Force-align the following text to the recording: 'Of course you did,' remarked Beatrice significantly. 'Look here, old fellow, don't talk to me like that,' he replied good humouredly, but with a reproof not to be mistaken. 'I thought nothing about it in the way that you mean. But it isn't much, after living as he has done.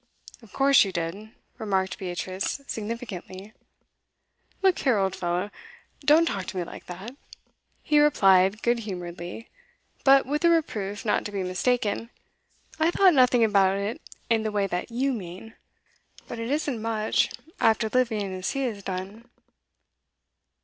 'Of 0.41 0.51
course 0.51 0.83
you 0.83 0.91
did,' 0.91 1.29
remarked 1.59 1.99
Beatrice 1.99 2.59
significantly. 2.65 3.53
'Look 4.63 4.79
here, 4.79 4.97
old 4.97 5.15
fellow, 5.15 5.51
don't 5.99 6.25
talk 6.25 6.45
to 6.47 6.57
me 6.57 6.63
like 6.63 6.87
that,' 6.87 7.15
he 7.83 7.99
replied 7.99 8.63
good 8.63 8.79
humouredly, 8.79 9.47
but 10.03 10.25
with 10.25 10.43
a 10.43 10.49
reproof 10.49 11.05
not 11.05 11.23
to 11.25 11.31
be 11.31 11.43
mistaken. 11.43 12.09
'I 12.79 12.89
thought 12.89 13.13
nothing 13.13 13.43
about 13.43 13.77
it 13.77 14.01
in 14.27 14.41
the 14.41 14.51
way 14.51 14.65
that 14.65 14.89
you 14.89 15.13
mean. 15.13 15.53
But 16.27 16.39
it 16.39 16.49
isn't 16.49 16.81
much, 16.81 17.29
after 17.59 17.87
living 17.87 18.33
as 18.33 18.49
he 18.53 18.61
has 18.63 18.81
done. 18.81 19.29